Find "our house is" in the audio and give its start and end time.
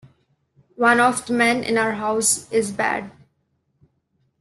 1.77-2.71